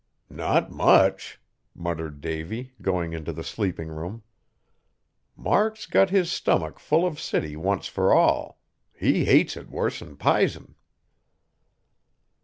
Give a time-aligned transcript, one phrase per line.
[0.31, 1.39] "Not much!"
[1.75, 4.23] muttered Davy, going into the sleeping room;
[5.35, 8.59] "Mark's got his stomick full of city once fur all.
[8.95, 10.73] He hates it worse'n pisen."